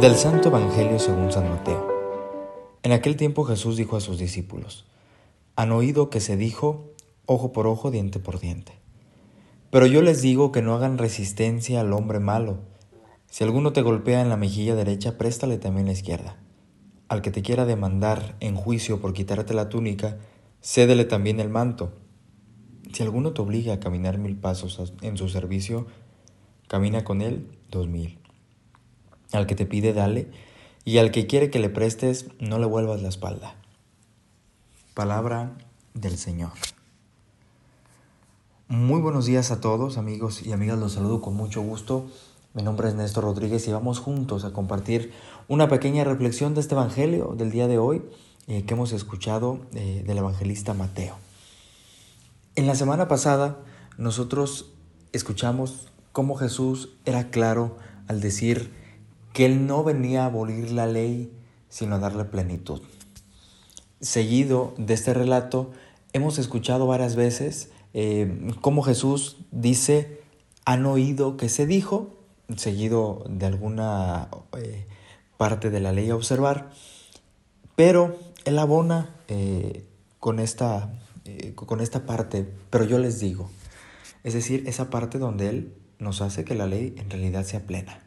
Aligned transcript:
Del 0.00 0.14
Santo 0.14 0.50
Evangelio 0.50 1.00
según 1.00 1.32
San 1.32 1.50
Mateo. 1.50 1.88
En 2.84 2.92
aquel 2.92 3.16
tiempo 3.16 3.42
Jesús 3.42 3.76
dijo 3.76 3.96
a 3.96 4.00
sus 4.00 4.18
discípulos, 4.18 4.86
han 5.56 5.72
oído 5.72 6.10
que 6.10 6.20
se 6.20 6.36
dijo, 6.36 6.92
ojo 7.26 7.50
por 7.50 7.66
ojo, 7.66 7.90
diente 7.90 8.20
por 8.20 8.38
diente. 8.38 8.72
Pero 9.72 9.86
yo 9.86 10.00
les 10.00 10.22
digo 10.22 10.52
que 10.52 10.62
no 10.62 10.74
hagan 10.76 10.96
resistencia 10.96 11.80
al 11.80 11.92
hombre 11.92 12.20
malo. 12.20 12.58
Si 13.26 13.42
alguno 13.42 13.72
te 13.72 13.82
golpea 13.82 14.20
en 14.22 14.28
la 14.28 14.36
mejilla 14.36 14.76
derecha, 14.76 15.18
préstale 15.18 15.58
también 15.58 15.86
la 15.86 15.92
izquierda. 15.92 16.36
Al 17.08 17.20
que 17.20 17.32
te 17.32 17.42
quiera 17.42 17.66
demandar 17.66 18.36
en 18.38 18.54
juicio 18.54 19.00
por 19.00 19.12
quitarte 19.12 19.54
la 19.54 19.68
túnica, 19.68 20.18
cédele 20.62 21.04
también 21.04 21.40
el 21.40 21.48
manto. 21.48 21.99
Si 22.92 23.02
alguno 23.02 23.32
te 23.32 23.40
obliga 23.40 23.74
a 23.74 23.80
caminar 23.80 24.18
mil 24.18 24.36
pasos 24.36 24.92
en 25.02 25.16
su 25.16 25.28
servicio, 25.28 25.86
camina 26.66 27.04
con 27.04 27.22
él 27.22 27.46
dos 27.70 27.88
mil. 27.88 28.18
Al 29.32 29.46
que 29.46 29.54
te 29.54 29.66
pide, 29.66 29.92
dale, 29.92 30.28
y 30.84 30.98
al 30.98 31.12
que 31.12 31.26
quiere 31.26 31.50
que 31.50 31.60
le 31.60 31.68
prestes, 31.68 32.26
no 32.40 32.58
le 32.58 32.66
vuelvas 32.66 33.00
la 33.02 33.08
espalda. 33.08 33.54
Palabra 34.94 35.56
del 35.94 36.18
Señor. 36.18 36.52
Muy 38.66 39.00
buenos 39.00 39.26
días 39.26 39.50
a 39.50 39.60
todos, 39.60 39.98
amigos 39.98 40.44
y 40.44 40.52
amigas, 40.52 40.78
los 40.78 40.92
saludo 40.92 41.20
con 41.20 41.34
mucho 41.34 41.60
gusto. 41.62 42.06
Mi 42.54 42.62
nombre 42.62 42.88
es 42.88 42.94
Néstor 42.96 43.24
Rodríguez 43.24 43.66
y 43.68 43.72
vamos 43.72 44.00
juntos 44.00 44.44
a 44.44 44.52
compartir 44.52 45.12
una 45.46 45.68
pequeña 45.68 46.02
reflexión 46.02 46.54
de 46.54 46.60
este 46.60 46.74
Evangelio 46.74 47.34
del 47.36 47.52
día 47.52 47.68
de 47.68 47.78
hoy 47.78 48.02
eh, 48.48 48.64
que 48.64 48.74
hemos 48.74 48.92
escuchado 48.92 49.60
eh, 49.74 50.02
del 50.04 50.18
evangelista 50.18 50.74
Mateo. 50.74 51.16
En 52.60 52.66
la 52.66 52.74
semana 52.74 53.08
pasada 53.08 53.56
nosotros 53.96 54.74
escuchamos 55.14 55.88
cómo 56.12 56.34
Jesús 56.34 56.90
era 57.06 57.30
claro 57.30 57.78
al 58.06 58.20
decir 58.20 58.70
que 59.32 59.46
Él 59.46 59.66
no 59.66 59.82
venía 59.82 60.24
a 60.24 60.26
abolir 60.26 60.70
la 60.70 60.86
ley, 60.86 61.32
sino 61.70 61.94
a 61.94 62.00
darle 62.00 62.26
plenitud. 62.26 62.82
Seguido 64.02 64.74
de 64.76 64.92
este 64.92 65.14
relato, 65.14 65.70
hemos 66.12 66.38
escuchado 66.38 66.86
varias 66.86 67.16
veces 67.16 67.70
eh, 67.94 68.52
cómo 68.60 68.82
Jesús 68.82 69.38
dice, 69.50 70.20
han 70.66 70.84
oído 70.84 71.38
que 71.38 71.48
se 71.48 71.64
dijo, 71.64 72.18
seguido 72.56 73.24
de 73.26 73.46
alguna 73.46 74.28
eh, 74.58 74.86
parte 75.38 75.70
de 75.70 75.80
la 75.80 75.92
ley 75.92 76.10
a 76.10 76.14
observar, 76.14 76.72
pero 77.74 78.18
Él 78.44 78.58
abona 78.58 79.16
eh, 79.28 79.86
con, 80.18 80.38
esta, 80.38 80.92
con 81.54 81.80
esta 81.80 82.06
parte, 82.06 82.48
pero 82.70 82.84
yo 82.84 82.98
les 82.98 83.20
digo, 83.20 83.50
es 84.24 84.34
decir, 84.34 84.64
esa 84.66 84.90
parte 84.90 85.18
donde 85.18 85.48
Él 85.48 85.74
nos 85.98 86.22
hace 86.22 86.44
que 86.44 86.54
la 86.54 86.66
ley 86.66 86.94
en 86.96 87.10
realidad 87.10 87.44
sea 87.44 87.66
plena. 87.66 88.00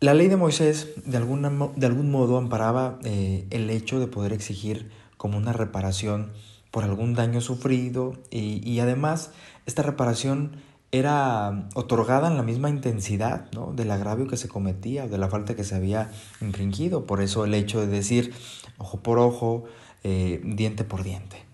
La 0.00 0.14
ley 0.14 0.28
de 0.28 0.36
Moisés 0.36 0.90
de, 1.04 1.16
alguna, 1.16 1.50
de 1.74 1.86
algún 1.86 2.10
modo 2.10 2.38
amparaba 2.38 2.98
eh, 3.04 3.46
el 3.50 3.68
hecho 3.68 3.98
de 3.98 4.06
poder 4.06 4.32
exigir 4.32 4.90
como 5.16 5.36
una 5.36 5.52
reparación 5.52 6.30
por 6.70 6.84
algún 6.84 7.14
daño 7.14 7.40
sufrido 7.40 8.14
y, 8.30 8.78
además 8.78 9.32
esta 9.66 9.82
reparación 9.82 10.52
era 10.92 11.68
otorgada 11.74 12.28
en 12.28 12.36
la 12.36 12.42
misma 12.42 12.70
intensidad 12.70 13.50
¿no? 13.52 13.72
del 13.72 13.90
agravio 13.90 14.28
que 14.28 14.36
se 14.36 14.48
cometía 14.48 15.04
o 15.04 15.08
de 15.08 15.18
la 15.18 15.28
falta 15.28 15.56
que 15.56 15.64
se 15.64 15.74
había 15.74 16.12
infringido. 16.40 17.04
Por 17.04 17.20
eso 17.20 17.44
el 17.44 17.54
hecho 17.54 17.80
de 17.80 17.88
decir 17.88 18.32
ojo 18.78 19.02
por 19.02 19.18
ojo, 19.18 19.64
eh, 20.04 20.40
diente 20.44 20.84
por 20.84 21.02
diente. 21.02 21.47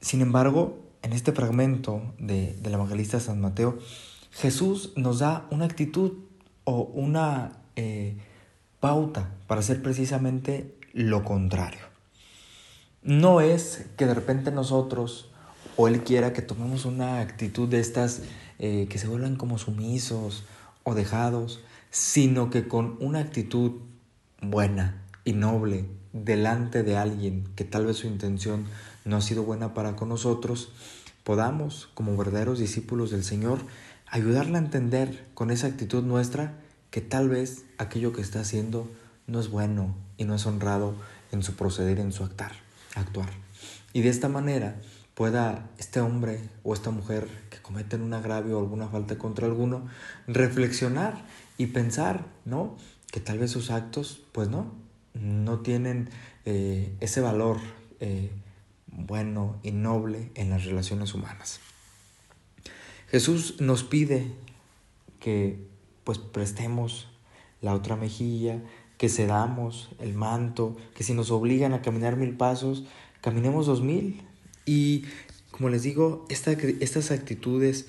Sin 0.00 0.22
embargo, 0.22 0.78
en 1.02 1.12
este 1.12 1.32
fragmento 1.32 2.02
de, 2.18 2.54
del 2.62 2.74
evangelista 2.74 3.20
San 3.20 3.40
Mateo, 3.40 3.78
Jesús 4.32 4.92
nos 4.96 5.18
da 5.18 5.46
una 5.50 5.64
actitud 5.64 6.12
o 6.64 6.82
una 6.82 7.52
eh, 7.76 8.16
pauta 8.80 9.30
para 9.46 9.60
hacer 9.60 9.82
precisamente 9.82 10.74
lo 10.92 11.24
contrario. 11.24 11.80
No 13.02 13.40
es 13.40 13.86
que 13.96 14.06
de 14.06 14.14
repente 14.14 14.50
nosotros 14.50 15.30
o 15.76 15.88
Él 15.88 16.02
quiera 16.02 16.32
que 16.32 16.42
tomemos 16.42 16.84
una 16.84 17.20
actitud 17.20 17.68
de 17.68 17.80
estas 17.80 18.22
eh, 18.58 18.86
que 18.90 18.98
se 18.98 19.08
vuelvan 19.08 19.36
como 19.36 19.58
sumisos 19.58 20.44
o 20.82 20.94
dejados, 20.94 21.60
sino 21.90 22.50
que 22.50 22.68
con 22.68 22.96
una 23.00 23.20
actitud 23.20 23.72
buena 24.40 25.02
y 25.24 25.32
noble 25.32 25.86
delante 26.12 26.82
de 26.82 26.96
alguien 26.96 27.48
que 27.54 27.64
tal 27.64 27.86
vez 27.86 27.98
su 27.98 28.06
intención 28.06 28.66
no 29.04 29.16
ha 29.16 29.20
sido 29.20 29.42
buena 29.42 29.74
para 29.74 29.96
con 29.96 30.08
nosotros, 30.08 30.70
podamos, 31.24 31.88
como 31.94 32.16
verdaderos 32.16 32.58
discípulos 32.58 33.10
del 33.10 33.24
Señor, 33.24 33.60
ayudarla 34.06 34.58
a 34.58 34.62
entender 34.62 35.26
con 35.34 35.50
esa 35.50 35.68
actitud 35.68 36.02
nuestra 36.02 36.54
que 36.90 37.00
tal 37.00 37.28
vez 37.28 37.64
aquello 37.78 38.12
que 38.12 38.20
está 38.20 38.40
haciendo 38.40 38.90
no 39.26 39.40
es 39.40 39.48
bueno 39.48 39.94
y 40.16 40.24
no 40.24 40.34
es 40.34 40.46
honrado 40.46 40.94
en 41.32 41.42
su 41.42 41.54
proceder, 41.54 42.00
en 42.00 42.12
su 42.12 42.24
actuar. 42.24 42.52
actuar. 42.94 43.30
Y 43.92 44.02
de 44.02 44.08
esta 44.08 44.28
manera 44.28 44.80
pueda 45.14 45.68
este 45.78 46.00
hombre 46.00 46.40
o 46.62 46.74
esta 46.74 46.90
mujer 46.90 47.28
que 47.50 47.58
cometen 47.58 48.02
un 48.02 48.14
agravio 48.14 48.58
o 48.58 48.60
alguna 48.60 48.88
falta 48.88 49.18
contra 49.18 49.46
alguno 49.46 49.86
reflexionar 50.26 51.24
y 51.58 51.66
pensar, 51.66 52.24
¿no? 52.44 52.76
Que 53.12 53.20
tal 53.20 53.38
vez 53.38 53.50
sus 53.50 53.70
actos, 53.70 54.22
pues 54.32 54.48
no, 54.48 54.72
no 55.14 55.60
tienen 55.60 56.08
eh, 56.44 56.96
ese 57.00 57.20
valor 57.20 57.58
eh, 58.00 58.30
bueno 59.06 59.58
y 59.62 59.72
noble 59.72 60.30
en 60.34 60.50
las 60.50 60.64
relaciones 60.64 61.14
humanas. 61.14 61.60
Jesús 63.08 63.60
nos 63.60 63.82
pide 63.82 64.26
que 65.18 65.58
pues 66.04 66.18
prestemos 66.18 67.08
la 67.60 67.74
otra 67.74 67.96
mejilla, 67.96 68.62
que 68.98 69.08
cedamos 69.08 69.90
el 69.98 70.14
manto, 70.14 70.76
que 70.94 71.04
si 71.04 71.14
nos 71.14 71.30
obligan 71.30 71.72
a 71.72 71.82
caminar 71.82 72.16
mil 72.16 72.36
pasos, 72.36 72.84
caminemos 73.20 73.66
dos 73.66 73.82
mil. 73.82 74.22
Y 74.64 75.04
como 75.50 75.68
les 75.68 75.82
digo, 75.82 76.26
estas 76.28 77.10
actitudes 77.10 77.86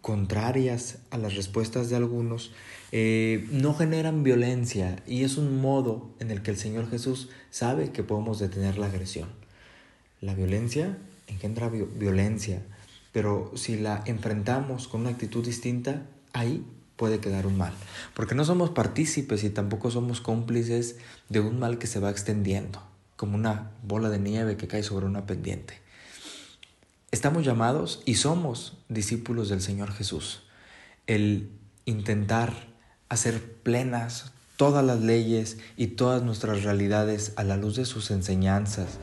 contrarias 0.00 0.98
a 1.10 1.18
las 1.18 1.34
respuestas 1.34 1.90
de 1.90 1.96
algunos 1.96 2.52
eh, 2.92 3.46
no 3.52 3.74
generan 3.74 4.22
violencia 4.22 5.02
y 5.06 5.24
es 5.24 5.36
un 5.36 5.60
modo 5.60 6.10
en 6.18 6.30
el 6.30 6.42
que 6.42 6.50
el 6.50 6.56
Señor 6.56 6.90
Jesús 6.90 7.28
sabe 7.50 7.92
que 7.92 8.02
podemos 8.02 8.38
detener 8.38 8.78
la 8.78 8.86
agresión. 8.86 9.39
La 10.20 10.34
violencia 10.34 10.98
engendra 11.30 11.68
violencia, 11.68 12.62
pero 13.12 13.52
si 13.54 13.78
la 13.78 14.02
enfrentamos 14.06 14.88
con 14.88 15.02
una 15.02 15.10
actitud 15.10 15.44
distinta, 15.44 16.06
ahí 16.32 16.64
puede 16.96 17.18
quedar 17.20 17.46
un 17.46 17.56
mal. 17.56 17.72
Porque 18.14 18.34
no 18.34 18.44
somos 18.44 18.70
partícipes 18.70 19.44
y 19.44 19.50
tampoco 19.50 19.90
somos 19.90 20.20
cómplices 20.20 20.98
de 21.28 21.40
un 21.40 21.58
mal 21.58 21.78
que 21.78 21.86
se 21.86 22.00
va 22.00 22.10
extendiendo, 22.10 22.82
como 23.16 23.36
una 23.36 23.70
bola 23.82 24.10
de 24.10 24.18
nieve 24.18 24.56
que 24.56 24.68
cae 24.68 24.82
sobre 24.82 25.06
una 25.06 25.24
pendiente. 25.24 25.80
Estamos 27.10 27.44
llamados 27.44 28.02
y 28.04 28.16
somos 28.16 28.76
discípulos 28.88 29.48
del 29.48 29.62
Señor 29.62 29.92
Jesús. 29.92 30.42
El 31.06 31.50
intentar 31.86 32.54
hacer 33.08 33.54
plenas 33.62 34.32
todas 34.60 34.84
las 34.84 35.00
leyes 35.00 35.56
y 35.78 35.86
todas 35.86 36.22
nuestras 36.22 36.64
realidades 36.64 37.32
a 37.36 37.44
la 37.44 37.56
luz 37.56 37.76
de 37.76 37.86
sus 37.86 38.10
enseñanzas 38.10 38.98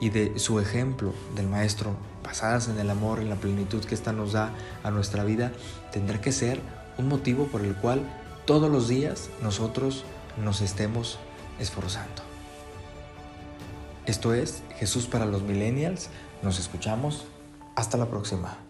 y 0.00 0.08
de 0.08 0.38
su 0.38 0.58
ejemplo 0.58 1.12
del 1.36 1.48
Maestro, 1.48 1.96
basadas 2.24 2.68
en 2.68 2.78
el 2.78 2.88
amor, 2.88 3.20
en 3.20 3.28
la 3.28 3.36
plenitud 3.36 3.84
que 3.84 3.94
ésta 3.94 4.14
nos 4.14 4.32
da 4.32 4.54
a 4.82 4.90
nuestra 4.90 5.22
vida, 5.22 5.52
tendrá 5.92 6.18
que 6.22 6.32
ser 6.32 6.62
un 6.96 7.08
motivo 7.08 7.44
por 7.48 7.60
el 7.60 7.74
cual 7.76 8.00
todos 8.46 8.70
los 8.70 8.88
días 8.88 9.28
nosotros 9.42 10.04
nos 10.42 10.62
estemos 10.62 11.18
esforzando. 11.58 12.22
Esto 14.06 14.32
es 14.32 14.62
Jesús 14.78 15.04
para 15.04 15.26
los 15.26 15.42
millennials. 15.42 16.08
Nos 16.42 16.58
escuchamos. 16.58 17.26
Hasta 17.76 17.98
la 17.98 18.06
próxima. 18.06 18.61